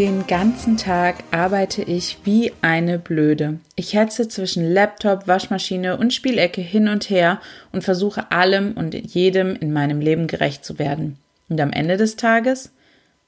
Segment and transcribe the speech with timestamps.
[0.00, 3.58] Den ganzen Tag arbeite ich wie eine Blöde.
[3.76, 7.38] Ich hetze zwischen Laptop, Waschmaschine und Spielecke hin und her
[7.70, 11.18] und versuche allem und jedem in meinem Leben gerecht zu werden.
[11.50, 12.72] Und am Ende des Tages,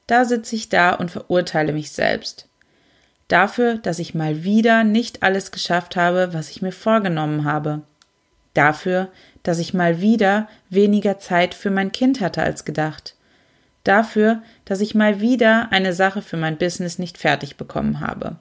[0.06, 2.48] da sitze ich da und verurteile mich selbst.
[3.28, 7.82] Dafür, dass ich mal wieder nicht alles geschafft habe, was ich mir vorgenommen habe.
[8.54, 9.08] Dafür,
[9.42, 13.14] dass ich mal wieder weniger Zeit für mein Kind hatte als gedacht
[13.84, 18.36] Dafür, dass ich mal wieder eine Sache für mein Business nicht fertig bekommen habe.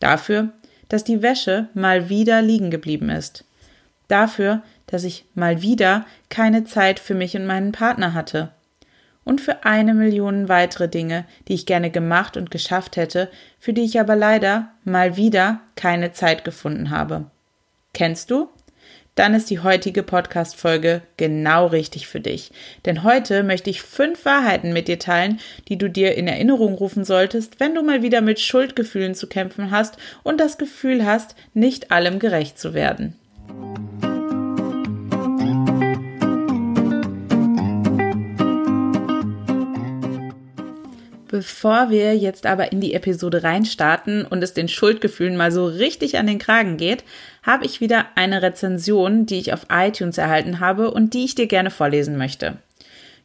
[0.00, 0.48] Dafür,
[0.88, 3.44] dass die Wäsche mal wieder liegen geblieben ist.
[4.08, 8.50] Dafür, dass ich mal wieder keine Zeit für mich und meinen Partner hatte.
[9.24, 13.84] Und für eine Million weitere Dinge, die ich gerne gemacht und geschafft hätte, für die
[13.84, 17.26] ich aber leider mal wieder keine Zeit gefunden habe.
[17.94, 18.48] Kennst du?
[19.14, 22.50] Dann ist die heutige Podcast-Folge genau richtig für dich.
[22.86, 27.04] Denn heute möchte ich fünf Wahrheiten mit dir teilen, die du dir in Erinnerung rufen
[27.04, 31.90] solltest, wenn du mal wieder mit Schuldgefühlen zu kämpfen hast und das Gefühl hast, nicht
[31.90, 33.16] allem gerecht zu werden.
[41.42, 46.16] Bevor wir jetzt aber in die Episode reinstarten und es den Schuldgefühlen mal so richtig
[46.16, 47.02] an den Kragen geht,
[47.42, 51.48] habe ich wieder eine Rezension, die ich auf iTunes erhalten habe und die ich dir
[51.48, 52.58] gerne vorlesen möchte.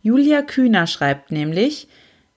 [0.01, 1.89] Julia Kühner schreibt nämlich,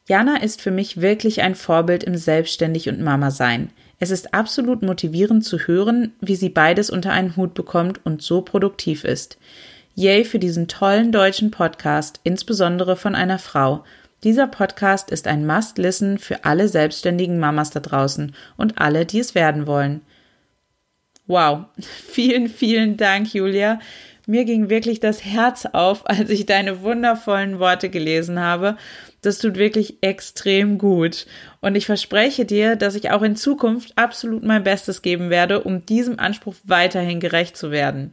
[0.06, 3.70] Jana ist für mich wirklich ein Vorbild im Selbstständig und Mama sein.
[3.98, 8.42] Es ist absolut motivierend zu hören, wie sie beides unter einen Hut bekommt und so
[8.42, 9.38] produktiv ist.
[9.94, 13.82] Yay für diesen tollen deutschen Podcast, insbesondere von einer Frau.
[14.22, 19.34] Dieser Podcast ist ein Must-Listen für alle selbstständigen Mamas da draußen und alle, die es
[19.34, 20.02] werden wollen.
[21.26, 23.78] Wow, vielen, vielen Dank, Julia.
[24.26, 28.76] Mir ging wirklich das Herz auf, als ich deine wundervollen Worte gelesen habe.
[29.22, 31.26] Das tut wirklich extrem gut.
[31.60, 35.86] Und ich verspreche dir, dass ich auch in Zukunft absolut mein Bestes geben werde, um
[35.86, 38.12] diesem Anspruch weiterhin gerecht zu werden.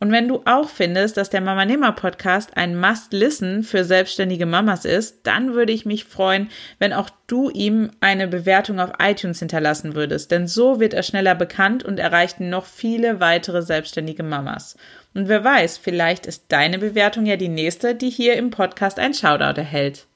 [0.00, 4.84] Und wenn du auch findest, dass der Mama Nehmer Podcast ein Must-Listen für selbstständige Mamas
[4.84, 9.94] ist, dann würde ich mich freuen, wenn auch du ihm eine Bewertung auf iTunes hinterlassen
[9.96, 14.76] würdest, denn so wird er schneller bekannt und erreicht noch viele weitere selbstständige Mamas.
[15.14, 19.14] Und wer weiß, vielleicht ist deine Bewertung ja die nächste, die hier im Podcast ein
[19.14, 20.07] Shoutout erhält.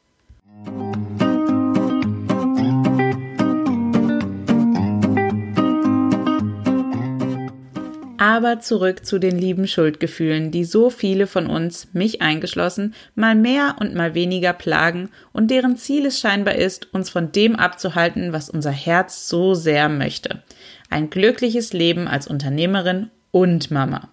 [8.32, 13.76] Aber zurück zu den lieben Schuldgefühlen, die so viele von uns, mich eingeschlossen, mal mehr
[13.78, 18.48] und mal weniger plagen und deren Ziel es scheinbar ist, uns von dem abzuhalten, was
[18.48, 20.42] unser Herz so sehr möchte.
[20.88, 24.08] Ein glückliches Leben als Unternehmerin und Mama.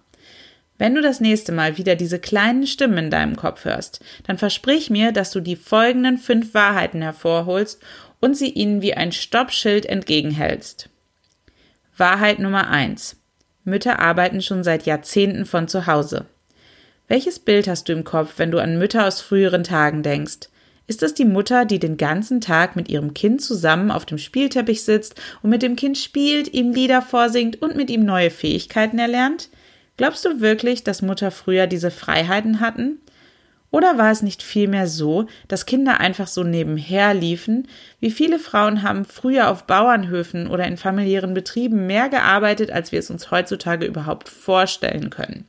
[0.76, 4.90] Wenn du das nächste Mal wieder diese kleinen Stimmen in deinem Kopf hörst, dann versprich
[4.90, 7.82] mir, dass du die folgenden fünf Wahrheiten hervorholst
[8.20, 10.90] und sie ihnen wie ein Stoppschild entgegenhältst.
[11.96, 13.19] Wahrheit Nummer eins:
[13.64, 16.26] Mütter arbeiten schon seit Jahrzehnten von zu Hause.
[17.08, 20.48] Welches Bild hast du im Kopf, wenn du an Mütter aus früheren Tagen denkst?
[20.86, 24.82] Ist das die Mutter, die den ganzen Tag mit ihrem Kind zusammen auf dem Spielteppich
[24.82, 29.50] sitzt und mit dem Kind spielt, ihm Lieder vorsingt und mit ihm neue Fähigkeiten erlernt?
[29.96, 33.00] Glaubst du wirklich, dass Mutter früher diese Freiheiten hatten?
[33.70, 37.68] Oder war es nicht vielmehr so, dass Kinder einfach so nebenher liefen?
[38.00, 42.98] Wie viele Frauen haben früher auf Bauernhöfen oder in familiären Betrieben mehr gearbeitet, als wir
[42.98, 45.46] es uns heutzutage überhaupt vorstellen können?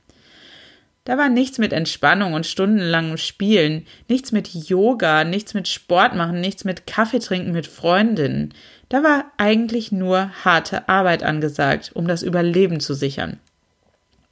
[1.04, 6.40] Da war nichts mit Entspannung und stundenlangem Spielen, nichts mit Yoga, nichts mit Sport machen,
[6.40, 8.54] nichts mit Kaffee trinken mit Freundinnen.
[8.88, 13.40] Da war eigentlich nur harte Arbeit angesagt, um das Überleben zu sichern.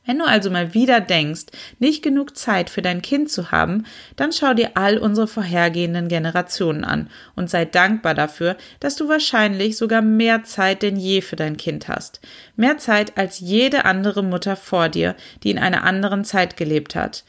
[0.06, 1.46] Wenn du also mal wieder denkst,
[1.78, 3.84] nicht genug Zeit für dein Kind zu haben,
[4.16, 9.76] dann schau dir all unsere vorhergehenden Generationen an und sei dankbar dafür, dass du wahrscheinlich
[9.76, 12.20] sogar mehr Zeit denn je für dein Kind hast.
[12.56, 17.24] Mehr Zeit als jede andere Mutter vor dir, die in einer anderen Zeit gelebt hat.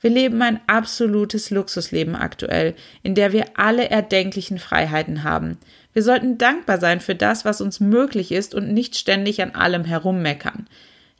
[0.00, 5.58] Wir leben ein absolutes Luxusleben aktuell, in der wir alle erdenklichen Freiheiten haben.
[5.92, 9.84] Wir sollten dankbar sein für das, was uns möglich ist und nicht ständig an allem
[9.84, 10.66] herummeckern.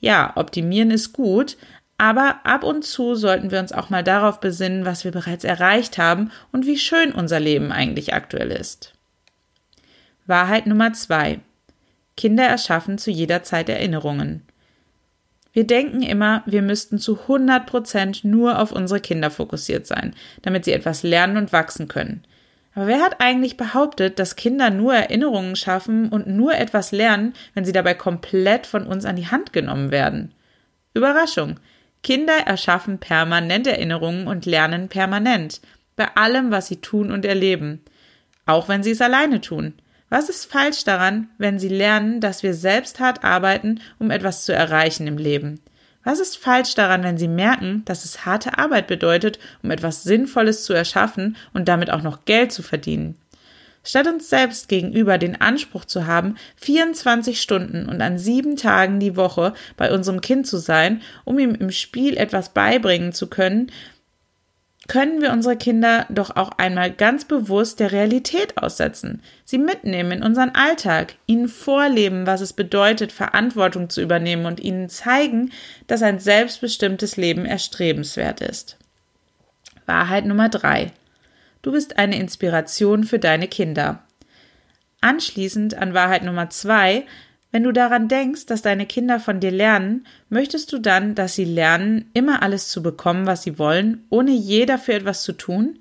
[0.03, 1.57] Ja, optimieren ist gut,
[2.03, 5.99] Aber ab und zu sollten wir uns auch mal darauf besinnen, was wir bereits erreicht
[5.99, 8.93] haben und wie schön unser Leben eigentlich aktuell ist.
[10.27, 11.39] Wahrheit Nummer zwei.
[12.17, 14.43] Kinder erschaffen zu jeder Zeit Erinnerungen.
[15.53, 20.65] Wir denken immer, wir müssten zu 100 Prozent nur auf unsere Kinder fokussiert sein, damit
[20.65, 22.25] sie etwas lernen und wachsen können.
[22.75, 27.65] Aber wer hat eigentlich behauptet, dass Kinder nur Erinnerungen schaffen und nur etwas lernen, wenn
[27.65, 30.33] sie dabei komplett von uns an die Hand genommen werden?
[30.95, 31.61] Überraschung.
[32.03, 35.61] Kinder erschaffen permanent Erinnerungen und lernen permanent.
[35.97, 37.83] Bei allem, was sie tun und erleben.
[38.47, 39.75] Auch wenn sie es alleine tun.
[40.09, 44.53] Was ist falsch daran, wenn sie lernen, dass wir selbst hart arbeiten, um etwas zu
[44.53, 45.63] erreichen im Leben?
[46.05, 50.65] Was ist falsch daran, wenn Sie merken, dass es harte Arbeit bedeutet, um etwas Sinnvolles
[50.65, 53.17] zu erschaffen und damit auch noch Geld zu verdienen?
[53.85, 59.17] Statt uns selbst gegenüber den Anspruch zu haben, 24 Stunden und an sieben Tagen die
[59.17, 63.73] Woche bei unserem Kind zu sein, um ihm im Spiel etwas beibringen zu können,
[64.89, 70.23] können wir unsere Kinder doch auch einmal ganz bewusst der Realität aussetzen, sie mitnehmen in
[70.25, 75.53] unseren Alltag, ihnen vorleben, was es bedeutet, Verantwortung zu übernehmen und ihnen zeigen,
[75.87, 78.77] dass ein selbstbestimmtes Leben erstrebenswert ist.
[79.87, 80.91] Wahrheit Nummer drei:
[81.63, 84.03] Du bist eine Inspiration für deine Kinder.
[85.01, 87.05] Anschließend an Wahrheit Nummer zwei
[87.53, 91.45] wenn du daran denkst, dass deine Kinder von dir lernen, möchtest du dann, dass sie
[91.45, 95.79] lernen, immer alles zu bekommen, was sie wollen, ohne je dafür etwas zu tun?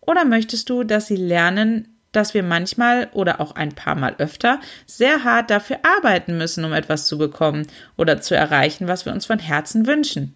[0.00, 4.60] Oder möchtest du, dass sie lernen, dass wir manchmal oder auch ein paar Mal öfter
[4.86, 7.66] sehr hart dafür arbeiten müssen, um etwas zu bekommen
[7.96, 10.34] oder zu erreichen, was wir uns von Herzen wünschen?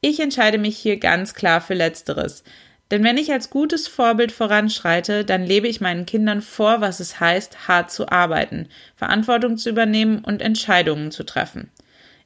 [0.00, 2.44] Ich entscheide mich hier ganz klar für Letzteres,
[2.90, 7.20] denn wenn ich als gutes Vorbild voranschreite, dann lebe ich meinen Kindern vor, was es
[7.20, 11.70] heißt, hart zu arbeiten, Verantwortung zu übernehmen und Entscheidungen zu treffen.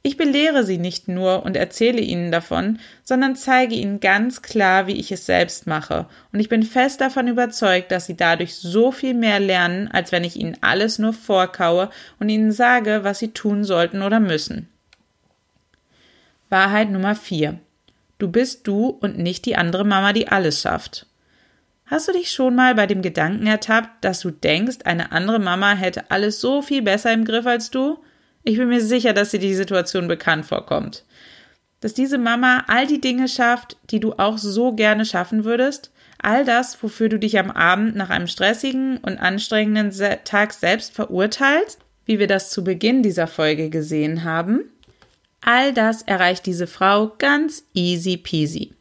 [0.07, 5.01] Ich belehre sie nicht nur und erzähle ihnen davon, sondern zeige ihnen ganz klar, wie
[5.01, 9.15] ich es selbst mache, und ich bin fest davon überzeugt, dass sie dadurch so viel
[9.15, 11.89] mehr lernen, als wenn ich ihnen alles nur vorkaue
[12.21, 14.69] und ihnen sage, was sie tun sollten oder müssen.
[16.51, 17.59] Wahrheit Nummer 4.
[18.25, 21.05] Du bist du und nicht die andere Mama, die alles schafft.
[21.85, 25.75] Hast du dich schon mal bei dem Gedanken ertappt, dass du denkst, eine andere Mama
[25.75, 27.99] hätte alles so viel besser im Griff als du?
[28.43, 31.05] Ich bin mir sicher, dass dir die Situation bekannt vorkommt.
[31.81, 36.47] Dass diese Mama all die Dinge schafft, die du auch so gerne schaffen würdest, all
[36.47, 39.93] das, wofür du dich am Abend nach einem stressigen und anstrengenden
[40.25, 44.71] Tag selbst verurteilst, wie wir das zu Beginn dieser Folge gesehen haben,
[45.47, 48.73] All das erreicht diese Frau ganz easy peasy.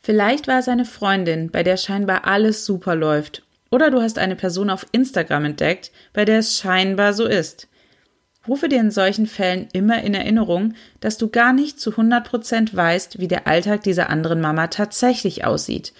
[0.00, 3.42] Vielleicht war es eine Freundin, bei der scheinbar alles super läuft.
[3.70, 7.66] Oder du hast eine Person auf Instagram entdeckt, bei der es scheinbar so ist.
[8.46, 13.18] Rufe dir in solchen Fällen immer in Erinnerung, dass du gar nicht zu 100% weißt,
[13.18, 15.92] wie der Alltag dieser anderen Mama tatsächlich aussieht.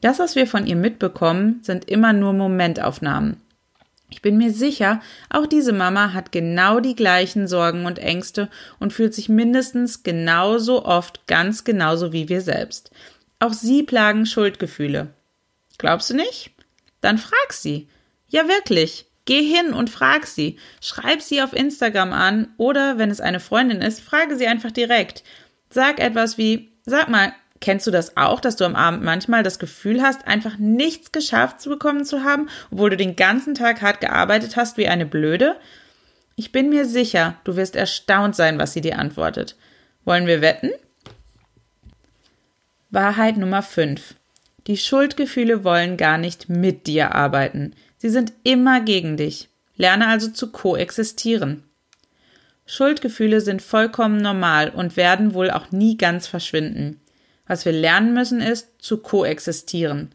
[0.00, 3.36] Das, was wir von ihr mitbekommen, sind immer nur Momentaufnahmen.
[4.14, 8.92] Ich bin mir sicher, auch diese Mama hat genau die gleichen Sorgen und Ängste und
[8.92, 12.92] fühlt sich mindestens genauso oft ganz genauso wie wir selbst.
[13.40, 15.08] Auch sie plagen Schuldgefühle.
[15.78, 16.52] Glaubst du nicht?
[17.00, 17.88] Dann frag sie.
[18.28, 19.06] Ja, wirklich.
[19.24, 20.58] Geh hin und frag sie.
[20.80, 25.24] Schreib sie auf Instagram an oder, wenn es eine Freundin ist, frage sie einfach direkt.
[25.70, 29.58] Sag etwas wie, sag mal, Kennst du das auch, dass du am Abend manchmal das
[29.58, 34.00] Gefühl hast, einfach nichts geschafft zu bekommen zu haben, obwohl du den ganzen Tag hart
[34.00, 35.56] gearbeitet hast wie eine Blöde?
[36.36, 39.56] Ich bin mir sicher, du wirst erstaunt sein, was sie dir antwortet.
[40.04, 40.70] Wollen wir wetten?
[42.90, 44.14] Wahrheit Nummer 5.
[44.66, 47.74] Die Schuldgefühle wollen gar nicht mit dir arbeiten.
[47.98, 49.48] Sie sind immer gegen dich.
[49.76, 51.64] Lerne also zu koexistieren.
[52.66, 57.00] Schuldgefühle sind vollkommen normal und werden wohl auch nie ganz verschwinden.
[57.46, 60.14] Was wir lernen müssen, ist zu koexistieren.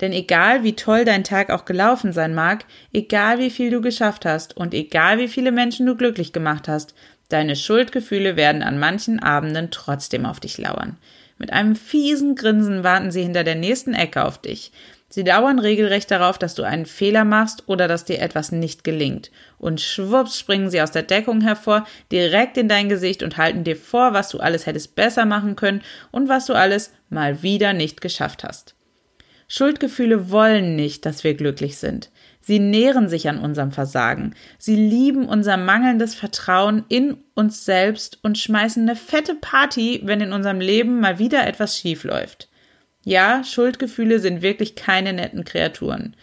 [0.00, 4.26] Denn egal wie toll dein Tag auch gelaufen sein mag, egal wie viel du geschafft
[4.26, 6.94] hast und egal wie viele Menschen du glücklich gemacht hast,
[7.30, 10.98] deine Schuldgefühle werden an manchen Abenden trotzdem auf dich lauern.
[11.38, 14.72] Mit einem fiesen Grinsen warten sie hinter der nächsten Ecke auf dich.
[15.08, 19.30] Sie dauern regelrecht darauf, dass du einen Fehler machst oder dass dir etwas nicht gelingt.
[19.56, 23.76] Und schwupps springen sie aus der Deckung hervor, direkt in dein Gesicht und halten dir
[23.76, 28.00] vor, was du alles hättest besser machen können und was du alles mal wieder nicht
[28.00, 28.74] geschafft hast.
[29.48, 32.10] Schuldgefühle wollen nicht, dass wir glücklich sind.
[32.40, 34.34] Sie nähren sich an unserem Versagen.
[34.58, 40.32] Sie lieben unser mangelndes Vertrauen in uns selbst und schmeißen eine fette Party, wenn in
[40.32, 42.48] unserem Leben mal wieder etwas schief läuft.
[43.06, 46.16] Ja, Schuldgefühle sind wirklich keine netten Kreaturen.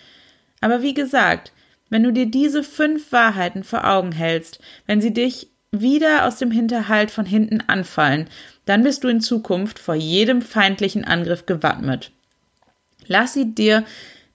[0.59, 1.53] Aber wie gesagt,
[1.89, 6.51] wenn du dir diese fünf Wahrheiten vor Augen hältst, wenn sie dich wieder aus dem
[6.51, 8.27] Hinterhalt von hinten anfallen,
[8.65, 12.11] dann bist du in Zukunft vor jedem feindlichen Angriff gewappnet.
[13.07, 13.85] Lass sie dir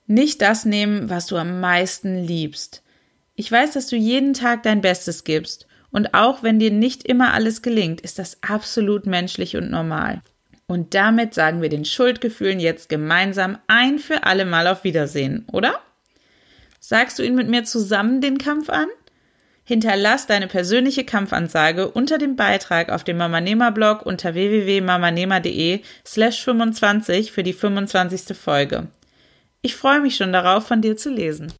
[0.07, 2.81] nicht das nehmen, was du am meisten liebst.
[3.35, 5.67] Ich weiß, dass du jeden Tag dein Bestes gibst.
[5.91, 10.23] Und auch wenn dir nicht immer alles gelingt, ist das absolut menschlich und normal.
[10.69, 15.79] Und damit sagen wir den Schuldgefühlen jetzt gemeinsam ein für alle Mal auf Wiedersehen, oder?
[16.79, 18.85] Sagst du ihn mit mir zusammen den Kampf an?
[19.63, 27.31] Hinterlass deine persönliche Kampfansage unter dem Beitrag auf dem Mamanema Blog unter www.mamanema.de slash 25
[27.31, 28.37] für die 25.
[28.37, 28.89] Folge.
[29.63, 31.51] Ich freue mich schon darauf, von dir zu lesen.